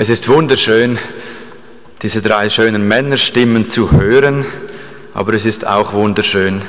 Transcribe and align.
Es 0.00 0.10
ist 0.10 0.28
wunderschön, 0.28 0.96
diese 2.02 2.22
drei 2.22 2.48
schönen 2.50 2.86
Männerstimmen 2.86 3.68
zu 3.68 3.90
hören, 3.90 4.46
aber 5.12 5.32
es 5.34 5.44
ist 5.44 5.66
auch 5.66 5.92
wunderschön, 5.92 6.62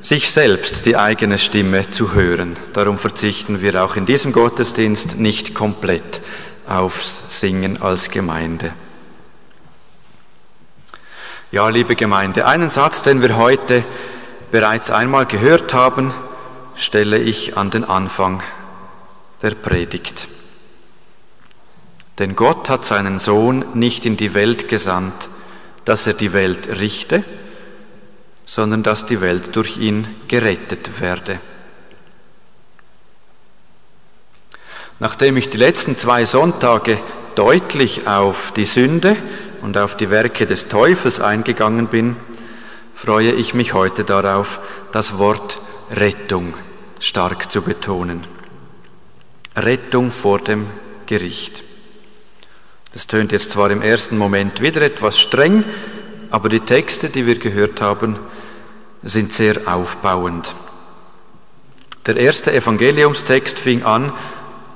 sich 0.00 0.30
selbst 0.30 0.86
die 0.86 0.96
eigene 0.96 1.38
Stimme 1.38 1.90
zu 1.90 2.14
hören. 2.14 2.56
Darum 2.72 3.00
verzichten 3.00 3.62
wir 3.62 3.82
auch 3.82 3.96
in 3.96 4.06
diesem 4.06 4.30
Gottesdienst 4.30 5.18
nicht 5.18 5.56
komplett 5.56 6.22
aufs 6.68 7.24
Singen 7.40 7.82
als 7.82 8.10
Gemeinde. 8.10 8.70
Ja, 11.50 11.68
liebe 11.68 11.96
Gemeinde, 11.96 12.46
einen 12.46 12.70
Satz, 12.70 13.02
den 13.02 13.22
wir 13.22 13.38
heute 13.38 13.82
bereits 14.52 14.92
einmal 14.92 15.26
gehört 15.26 15.74
haben, 15.74 16.14
stelle 16.76 17.18
ich 17.18 17.56
an 17.56 17.70
den 17.70 17.82
Anfang 17.82 18.40
der 19.42 19.50
Predigt. 19.50 20.28
Denn 22.22 22.36
Gott 22.36 22.68
hat 22.68 22.84
seinen 22.84 23.18
Sohn 23.18 23.64
nicht 23.74 24.06
in 24.06 24.16
die 24.16 24.32
Welt 24.32 24.68
gesandt, 24.68 25.28
dass 25.84 26.06
er 26.06 26.12
die 26.12 26.32
Welt 26.32 26.68
richte, 26.78 27.24
sondern 28.46 28.84
dass 28.84 29.06
die 29.06 29.20
Welt 29.20 29.56
durch 29.56 29.76
ihn 29.78 30.06
gerettet 30.28 31.00
werde. 31.00 31.40
Nachdem 35.00 35.36
ich 35.36 35.50
die 35.50 35.58
letzten 35.58 35.98
zwei 35.98 36.24
Sonntage 36.24 37.00
deutlich 37.34 38.06
auf 38.06 38.52
die 38.52 38.66
Sünde 38.66 39.16
und 39.60 39.76
auf 39.76 39.96
die 39.96 40.08
Werke 40.08 40.46
des 40.46 40.68
Teufels 40.68 41.18
eingegangen 41.18 41.88
bin, 41.88 42.14
freue 42.94 43.32
ich 43.32 43.52
mich 43.52 43.72
heute 43.72 44.04
darauf, 44.04 44.60
das 44.92 45.18
Wort 45.18 45.58
Rettung 45.90 46.54
stark 47.00 47.50
zu 47.50 47.62
betonen. 47.62 48.24
Rettung 49.56 50.12
vor 50.12 50.38
dem 50.38 50.68
Gericht. 51.06 51.64
Das 52.92 53.06
tönt 53.06 53.32
jetzt 53.32 53.50
zwar 53.50 53.70
im 53.70 53.80
ersten 53.80 54.18
Moment 54.18 54.60
wieder 54.60 54.82
etwas 54.82 55.18
streng, 55.18 55.64
aber 56.30 56.48
die 56.48 56.60
Texte, 56.60 57.08
die 57.08 57.26
wir 57.26 57.38
gehört 57.38 57.80
haben, 57.80 58.18
sind 59.02 59.32
sehr 59.32 59.60
aufbauend. 59.66 60.54
Der 62.06 62.16
erste 62.16 62.52
Evangeliumstext 62.52 63.58
fing 63.58 63.82
an 63.84 64.12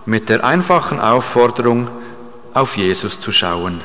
mit 0.07 0.29
der 0.29 0.45
einfachen 0.45 1.01
Aufforderung, 1.01 1.91
auf 2.55 2.77
Jesus 2.79 3.21
zu 3.21 3.33
schauen. 3.33 3.83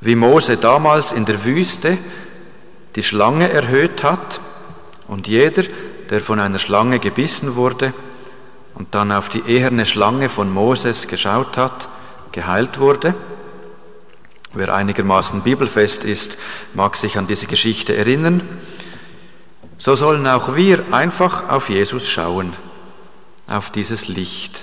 Wie 0.00 0.16
Mose 0.16 0.56
damals 0.56 1.12
in 1.12 1.26
der 1.26 1.44
Wüste 1.44 1.96
die 2.96 3.02
Schlange 3.02 3.50
erhöht 3.50 4.02
hat 4.02 4.40
und 5.06 5.28
jeder, 5.28 5.62
der 6.08 6.20
von 6.20 6.40
einer 6.40 6.58
Schlange 6.58 6.98
gebissen 6.98 7.54
wurde 7.54 7.92
und 8.74 8.94
dann 8.94 9.12
auf 9.12 9.28
die 9.28 9.42
eherne 9.46 9.86
Schlange 9.86 10.28
von 10.28 10.52
Moses 10.52 11.06
geschaut 11.06 11.56
hat, 11.56 11.88
geheilt 12.32 12.78
wurde. 12.78 13.14
Wer 14.52 14.74
einigermaßen 14.74 15.42
bibelfest 15.42 16.04
ist, 16.04 16.36
mag 16.74 16.96
sich 16.96 17.16
an 17.18 17.26
diese 17.26 17.46
Geschichte 17.46 17.96
erinnern. 17.96 18.42
So 19.78 19.94
sollen 19.94 20.26
auch 20.26 20.56
wir 20.56 20.92
einfach 20.92 21.48
auf 21.48 21.70
Jesus 21.70 22.08
schauen, 22.08 22.54
auf 23.46 23.70
dieses 23.70 24.08
Licht. 24.08 24.62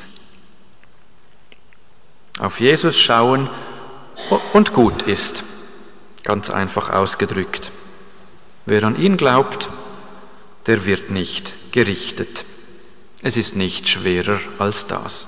Auf 2.40 2.60
Jesus 2.60 3.00
schauen 3.00 3.50
und 4.54 4.74
gut 4.74 5.04
ist, 5.04 5.44
ganz 6.24 6.50
einfach 6.50 6.92
ausgedrückt. 6.92 7.72
Wer 8.66 8.84
an 8.84 8.96
ihn 8.96 9.18
glaubt, 9.18 9.70
der 10.68 10.86
wird 10.86 11.10
nicht 11.10 11.54
gerichtet. 11.72 12.46
Es 13.24 13.38
ist 13.38 13.56
nicht 13.56 13.88
schwerer 13.88 14.40
als 14.60 14.86
das. 14.86 15.28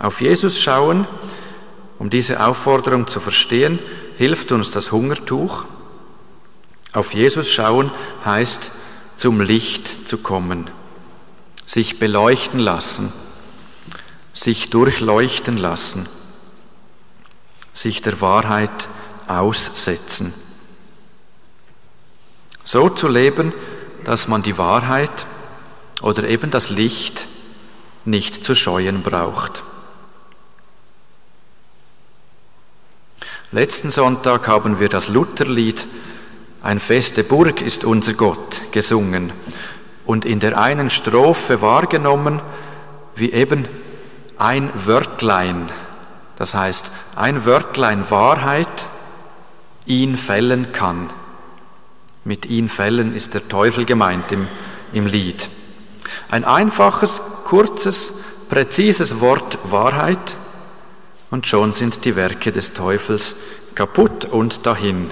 Auf 0.00 0.22
Jesus 0.22 0.58
schauen, 0.58 1.06
um 1.98 2.08
diese 2.08 2.42
Aufforderung 2.42 3.06
zu 3.06 3.20
verstehen, 3.20 3.78
hilft 4.16 4.50
uns 4.50 4.70
das 4.70 4.92
Hungertuch. 4.92 5.66
Auf 6.94 7.12
Jesus 7.12 7.50
schauen 7.50 7.90
heißt, 8.24 8.72
zum 9.14 9.42
Licht 9.42 10.08
zu 10.08 10.16
kommen, 10.16 10.70
sich 11.66 11.98
beleuchten 11.98 12.58
lassen, 12.58 13.12
sich 14.32 14.70
durchleuchten 14.70 15.58
lassen, 15.58 16.08
sich 17.74 18.00
der 18.00 18.22
Wahrheit 18.22 18.88
aussetzen. 19.28 20.32
So 22.64 22.88
zu 22.88 23.06
leben, 23.06 23.52
dass 24.04 24.28
man 24.28 24.42
die 24.42 24.56
Wahrheit 24.56 25.26
oder 26.00 26.26
eben 26.26 26.50
das 26.50 26.70
Licht 26.70 27.26
nicht 28.06 28.42
zu 28.42 28.54
scheuen 28.54 29.02
braucht. 29.02 29.62
Letzten 33.52 33.90
Sonntag 33.90 34.46
haben 34.46 34.78
wir 34.78 34.88
das 34.88 35.08
Lutherlied 35.08 35.84
Ein 36.62 36.78
feste 36.78 37.24
Burg 37.24 37.60
ist 37.62 37.82
unser 37.82 38.12
Gott 38.12 38.62
gesungen 38.70 39.32
und 40.06 40.24
in 40.24 40.38
der 40.38 40.56
einen 40.56 40.88
Strophe 40.88 41.60
wahrgenommen, 41.60 42.40
wie 43.16 43.32
eben 43.32 43.66
ein 44.38 44.70
Wörtlein, 44.86 45.68
das 46.36 46.54
heißt 46.54 46.92
ein 47.16 47.44
Wörtlein 47.44 48.08
Wahrheit, 48.08 48.86
ihn 49.84 50.16
fällen 50.16 50.70
kann. 50.70 51.10
Mit 52.24 52.46
ihn 52.46 52.68
fällen 52.68 53.16
ist 53.16 53.34
der 53.34 53.48
Teufel 53.48 53.84
gemeint 53.84 54.30
im, 54.30 54.46
im 54.92 55.06
Lied. 55.06 55.50
Ein 56.30 56.44
einfaches, 56.44 57.20
kurzes, 57.42 58.12
präzises 58.48 59.20
Wort 59.20 59.58
Wahrheit, 59.64 60.36
und 61.30 61.46
schon 61.46 61.72
sind 61.72 62.04
die 62.04 62.16
Werke 62.16 62.52
des 62.52 62.72
Teufels 62.72 63.36
kaputt 63.74 64.24
und 64.24 64.66
dahin. 64.66 65.10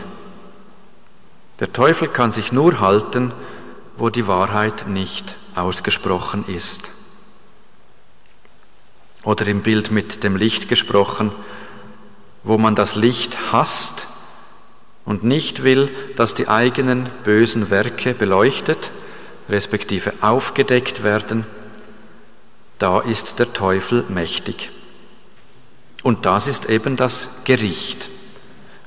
Der 1.60 1.72
Teufel 1.72 2.08
kann 2.08 2.32
sich 2.32 2.52
nur 2.52 2.80
halten, 2.80 3.32
wo 3.96 4.10
die 4.10 4.26
Wahrheit 4.26 4.88
nicht 4.88 5.36
ausgesprochen 5.54 6.44
ist. 6.46 6.90
Oder 9.24 9.46
im 9.46 9.62
Bild 9.62 9.90
mit 9.90 10.22
dem 10.22 10.36
Licht 10.36 10.68
gesprochen, 10.68 11.32
wo 12.44 12.58
man 12.58 12.74
das 12.74 12.94
Licht 12.94 13.52
hasst 13.52 14.06
und 15.04 15.24
nicht 15.24 15.64
will, 15.64 15.90
dass 16.16 16.34
die 16.34 16.48
eigenen 16.48 17.08
bösen 17.24 17.70
Werke 17.70 18.14
beleuchtet, 18.14 18.92
respektive 19.48 20.12
aufgedeckt 20.20 21.02
werden, 21.02 21.44
da 22.78 23.00
ist 23.00 23.40
der 23.40 23.52
Teufel 23.52 24.04
mächtig. 24.08 24.70
Und 26.02 26.26
das 26.26 26.46
ist 26.46 26.68
eben 26.68 26.96
das 26.96 27.28
Gericht. 27.44 28.10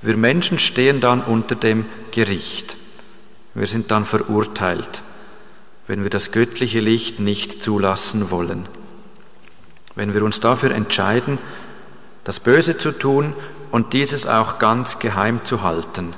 Wir 0.01 0.17
Menschen 0.17 0.57
stehen 0.59 1.01
dann 1.01 1.21
unter 1.21 1.55
dem 1.55 1.85
Gericht. 2.11 2.77
Wir 3.53 3.67
sind 3.67 3.91
dann 3.91 4.05
verurteilt, 4.05 5.03
wenn 5.87 6.03
wir 6.03 6.09
das 6.09 6.31
göttliche 6.31 6.79
Licht 6.79 7.19
nicht 7.19 7.61
zulassen 7.61 8.31
wollen. 8.31 8.67
Wenn 9.95 10.13
wir 10.13 10.23
uns 10.23 10.39
dafür 10.39 10.71
entscheiden, 10.71 11.37
das 12.23 12.39
Böse 12.39 12.77
zu 12.77 12.91
tun 12.91 13.33
und 13.71 13.93
dieses 13.93 14.25
auch 14.25 14.57
ganz 14.57 14.99
geheim 14.99 15.43
zu 15.43 15.63
halten, 15.63 16.13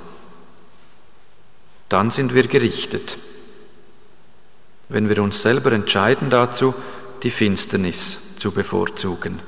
dann 1.89 2.11
sind 2.11 2.33
wir 2.33 2.47
gerichtet. 2.47 3.17
Wenn 4.89 5.09
wir 5.09 5.23
uns 5.23 5.41
selber 5.41 5.71
entscheiden 5.71 6.29
dazu, 6.29 6.75
die 7.23 7.31
Finsternis 7.31 8.19
zu 8.37 8.51
bevorzugen. 8.51 9.39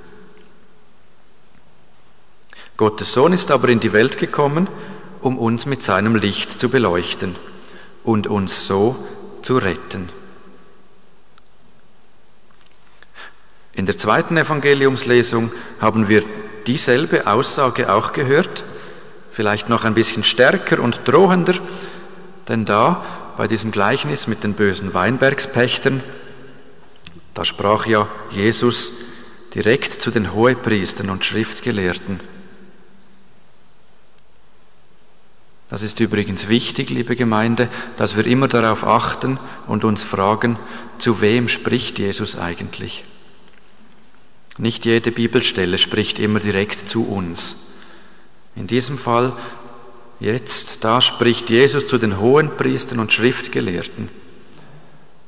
Gottes 2.77 3.13
Sohn 3.13 3.31
ist 3.31 3.51
aber 3.51 3.69
in 3.69 3.79
die 3.79 3.93
Welt 3.93 4.17
gekommen, 4.17 4.67
um 5.21 5.37
uns 5.37 5.65
mit 5.65 5.81
seinem 5.81 6.15
Licht 6.15 6.59
zu 6.59 6.69
beleuchten 6.69 7.35
und 8.03 8.27
uns 8.27 8.67
so 8.67 8.97
zu 9.41 9.57
retten. 9.57 10.09
In 13.73 13.85
der 13.85 13.97
zweiten 13.97 14.35
Evangeliumslesung 14.35 15.51
haben 15.79 16.09
wir 16.09 16.23
dieselbe 16.67 17.27
Aussage 17.27 17.93
auch 17.93 18.13
gehört, 18.13 18.63
vielleicht 19.31 19.69
noch 19.69 19.85
ein 19.85 19.93
bisschen 19.93 20.23
stärker 20.23 20.79
und 20.81 21.01
drohender, 21.05 21.55
denn 22.47 22.65
da 22.65 23.05
bei 23.37 23.47
diesem 23.47 23.71
Gleichnis 23.71 24.27
mit 24.27 24.43
den 24.43 24.53
bösen 24.53 24.93
Weinbergspächtern, 24.93 26.03
da 27.33 27.45
sprach 27.45 27.85
ja 27.85 28.07
Jesus 28.31 28.93
direkt 29.53 29.93
zu 29.93 30.11
den 30.11 30.33
Hohepriestern 30.33 31.09
und 31.09 31.23
Schriftgelehrten. 31.23 32.34
Das 35.69 35.81
ist 35.81 35.99
übrigens 35.99 36.47
wichtig, 36.47 36.89
liebe 36.89 37.15
Gemeinde, 37.15 37.69
dass 37.97 38.15
wir 38.15 38.25
immer 38.27 38.47
darauf 38.47 38.83
achten 38.83 39.39
und 39.65 39.83
uns 39.83 40.03
fragen, 40.03 40.59
zu 40.99 41.21
wem 41.21 41.47
spricht 41.47 41.97
Jesus 41.97 42.37
eigentlich? 42.37 43.03
Nicht 44.57 44.85
jede 44.85 45.11
Bibelstelle 45.11 45.77
spricht 45.77 46.19
immer 46.19 46.39
direkt 46.39 46.87
zu 46.87 47.05
uns. 47.05 47.55
In 48.55 48.67
diesem 48.67 48.97
Fall, 48.97 49.35
jetzt, 50.19 50.83
da 50.83 51.01
spricht 51.01 51.49
Jesus 51.49 51.87
zu 51.87 51.97
den 51.97 52.19
hohen 52.19 52.55
Priestern 52.55 52.99
und 52.99 53.11
Schriftgelehrten. 53.11 54.09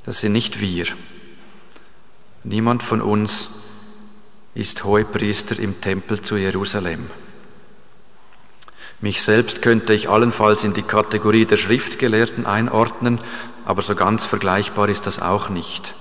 Das 0.05 0.21
sind 0.21 0.31
nicht 0.31 0.61
wir. 0.61 0.85
Niemand 2.43 2.83
von 2.83 3.01
uns 3.01 3.49
ist 4.55 4.85
Hohepriester 4.85 5.59
im 5.59 5.81
Tempel 5.81 6.21
zu 6.21 6.37
Jerusalem. 6.37 7.07
Mich 8.99 9.21
selbst 9.21 9.61
könnte 9.61 9.93
ich 9.93 10.09
allenfalls 10.09 10.63
in 10.63 10.73
die 10.73 10.81
Kategorie 10.81 11.45
der 11.45 11.57
Schriftgelehrten 11.57 12.47
einordnen, 12.47 13.19
aber 13.65 13.81
so 13.83 13.93
ganz 13.93 14.25
vergleichbar 14.25 14.89
ist 14.89 15.05
das 15.05 15.21
auch 15.21 15.49
nicht. 15.49 15.93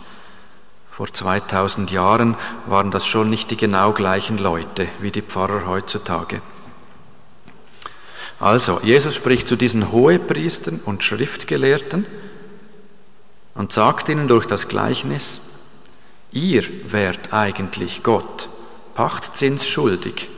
Vor 0.90 1.12
2000 1.12 1.90
Jahren 1.90 2.37
waren 2.66 2.90
das 2.90 3.06
schon 3.06 3.28
nicht 3.28 3.50
die 3.50 3.58
genau 3.58 3.93
gleichen 3.93 4.38
Leute 4.38 4.88
wie 5.00 5.10
die 5.10 5.20
Pfarrer 5.20 5.66
heutzutage. 5.66 6.40
Also, 8.40 8.81
Jesus 8.82 9.14
spricht 9.14 9.46
zu 9.46 9.56
diesen 9.56 9.93
Hohepriestern 9.93 10.81
und 10.84 11.02
Schriftgelehrten 11.02 12.06
und 13.54 13.72
sagt 13.72 14.08
ihnen 14.08 14.26
durch 14.26 14.46
das 14.46 14.69
Gleichnis, 14.69 15.40
ihr 16.32 16.64
wärt 16.87 17.34
eigentlich 17.34 18.02
Gott, 18.02 18.48
Pachtzins 18.94 19.69
schuldig. 19.69 20.31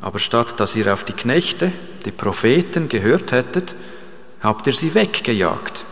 Aber 0.00 0.18
statt 0.18 0.58
dass 0.58 0.76
ihr 0.76 0.92
auf 0.92 1.04
die 1.04 1.12
Knechte, 1.12 1.72
die 2.04 2.12
Propheten 2.12 2.88
gehört 2.88 3.32
hättet, 3.32 3.74
habt 4.42 4.66
ihr 4.66 4.72
sie 4.72 4.94
weggejagt. 4.94 5.84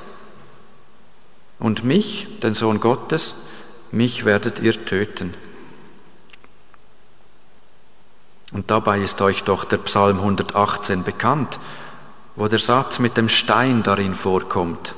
Und 1.58 1.84
mich, 1.84 2.26
den 2.40 2.54
Sohn 2.54 2.80
Gottes, 2.80 3.36
mich 3.90 4.24
werdet 4.24 4.60
ihr 4.60 4.84
töten. 4.84 5.34
Und 8.52 8.70
dabei 8.70 9.00
ist 9.00 9.20
euch 9.20 9.44
doch 9.44 9.64
der 9.64 9.78
Psalm 9.78 10.18
118 10.18 11.02
bekannt, 11.02 11.58
wo 12.36 12.48
der 12.48 12.60
Satz 12.60 12.98
mit 12.98 13.16
dem 13.16 13.28
Stein 13.28 13.82
darin 13.82 14.14
vorkommt, 14.14 14.94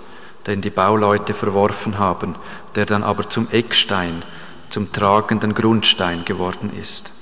den 0.47 0.61
die 0.61 0.71
Bauleute 0.71 1.35
verworfen 1.35 1.99
haben, 1.99 2.37
der 2.75 2.87
dann 2.87 3.03
aber 3.03 3.29
zum 3.29 3.49
Eckstein, 3.51 4.23
zum 4.69 4.93
tragenden 4.93 5.55
Grundstein 5.55 6.25
geworden 6.25 6.71
ist. 6.79 7.13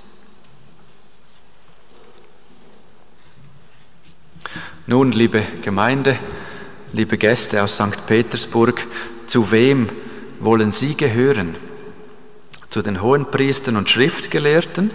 Nun, 4.90 5.12
liebe 5.12 5.42
Gemeinde, 5.60 6.18
liebe 6.94 7.18
Gäste 7.18 7.62
aus 7.62 7.74
St. 7.74 8.06
Petersburg, 8.06 8.86
zu 9.26 9.50
wem 9.52 9.86
wollen 10.40 10.72
Sie 10.72 10.96
gehören? 10.96 11.56
Zu 12.70 12.80
den 12.80 13.02
Hohenpriestern 13.02 13.76
und 13.76 13.90
Schriftgelehrten, 13.90 14.90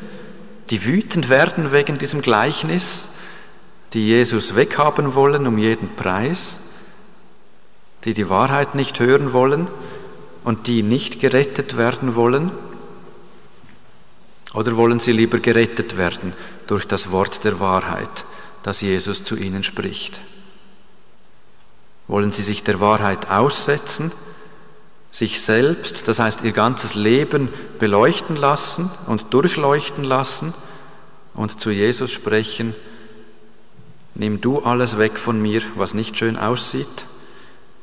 die 0.72 0.84
wütend 0.88 1.30
werden 1.30 1.72
wegen 1.72 2.00
diesem 2.00 2.24
Gleichnis, 2.24 3.06
die 3.94 4.08
Jesus 4.08 4.56
weghaben 4.56 5.14
wollen 5.14 5.46
um 5.46 5.60
jeden 5.60 5.96
Preis, 5.96 6.58
die 8.04 8.16
die 8.16 8.30
Wahrheit 8.30 8.74
nicht 8.74 9.00
hören 9.00 9.32
wollen 9.32 9.68
und 10.44 10.66
die 10.66 10.82
nicht 10.82 11.20
gerettet 11.20 11.78
werden 11.78 12.16
wollen? 12.16 12.50
Oder 14.56 14.76
wollen 14.76 15.00
sie 15.00 15.12
lieber 15.12 15.38
gerettet 15.38 15.98
werden 15.98 16.34
durch 16.66 16.88
das 16.88 17.12
Wort 17.12 17.44
der 17.44 17.60
Wahrheit? 17.60 18.26
Das 18.64 18.82
Jesus 18.82 19.24
zu 19.24 19.36
ihnen 19.36 19.64
spricht. 19.64 20.22
Wollen 22.08 22.32
sie 22.32 22.44
sich 22.44 22.64
der 22.64 22.80
Wahrheit 22.80 23.30
aussetzen, 23.30 24.12
sich 25.12 25.42
selbst, 25.42 26.08
das 26.08 26.20
heißt 26.20 26.44
ihr 26.44 26.54
ganzes 26.54 26.96
Leben 26.96 27.50
beleuchten 27.78 28.36
lassen 28.36 28.90
und 29.06 29.34
durchleuchten 29.34 30.04
lassen 30.04 30.54
und 31.36 31.62
zu 31.62 31.70
Jesus 31.70 32.12
sprechen, 32.12 32.74
nimm 34.16 34.42
du 34.42 34.60
alles 34.60 34.98
weg 34.98 35.20
von 35.20 35.40
mir, 35.42 35.62
was 35.76 35.94
nicht 35.94 36.18
schön 36.18 36.38
aussieht, 36.38 37.06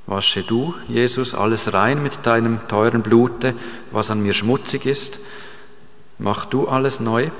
wasche 0.06 0.42
du, 0.42 0.74
Jesus, 0.88 1.34
alles 1.34 1.72
rein 1.72 2.02
mit 2.02 2.26
deinem 2.26 2.66
teuren 2.66 3.02
Blute, 3.02 3.54
was 3.92 4.10
an 4.10 4.22
mir 4.22 4.32
schmutzig 4.32 4.84
ist, 4.86 5.20
mach 6.18 6.46
du 6.46 6.66
alles 6.66 6.98
neu. 6.98 7.30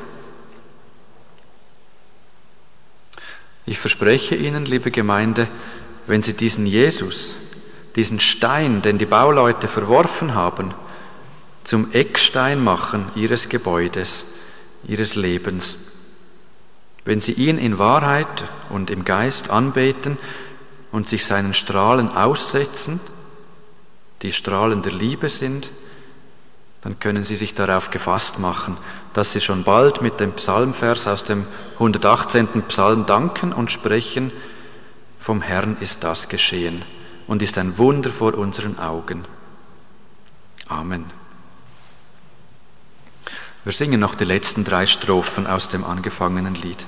Ich 3.70 3.78
verspreche 3.78 4.34
Ihnen, 4.34 4.64
liebe 4.64 4.90
Gemeinde, 4.90 5.46
wenn 6.08 6.24
Sie 6.24 6.32
diesen 6.32 6.66
Jesus, 6.66 7.36
diesen 7.94 8.18
Stein, 8.18 8.82
den 8.82 8.98
die 8.98 9.06
Bauleute 9.06 9.68
verworfen 9.68 10.34
haben, 10.34 10.74
zum 11.62 11.92
Eckstein 11.92 12.64
machen 12.64 13.12
Ihres 13.14 13.48
Gebäudes, 13.48 14.26
Ihres 14.88 15.14
Lebens, 15.14 15.76
wenn 17.04 17.20
Sie 17.20 17.30
ihn 17.30 17.58
in 17.58 17.78
Wahrheit 17.78 18.42
und 18.70 18.90
im 18.90 19.04
Geist 19.04 19.50
anbeten 19.50 20.18
und 20.90 21.08
sich 21.08 21.24
seinen 21.24 21.54
Strahlen 21.54 22.08
aussetzen, 22.08 22.98
die 24.22 24.32
Strahlen 24.32 24.82
der 24.82 24.94
Liebe 24.94 25.28
sind, 25.28 25.70
dann 26.82 26.98
können 26.98 27.24
Sie 27.24 27.36
sich 27.36 27.54
darauf 27.54 27.90
gefasst 27.90 28.38
machen, 28.38 28.76
dass 29.12 29.32
Sie 29.32 29.40
schon 29.40 29.64
bald 29.64 30.00
mit 30.00 30.18
dem 30.18 30.32
Psalmvers 30.32 31.06
aus 31.06 31.24
dem 31.24 31.46
118. 31.74 32.62
Psalm 32.68 33.06
danken 33.06 33.52
und 33.52 33.70
sprechen, 33.70 34.32
vom 35.18 35.42
Herrn 35.42 35.76
ist 35.80 36.04
das 36.04 36.28
geschehen 36.28 36.82
und 37.26 37.42
ist 37.42 37.58
ein 37.58 37.76
Wunder 37.76 38.10
vor 38.10 38.34
unseren 38.34 38.78
Augen. 38.78 39.26
Amen. 40.68 41.04
Wir 43.64 43.72
singen 43.72 44.00
noch 44.00 44.14
die 44.14 44.24
letzten 44.24 44.64
drei 44.64 44.86
Strophen 44.86 45.46
aus 45.46 45.68
dem 45.68 45.84
angefangenen 45.84 46.54
Lied. 46.54 46.86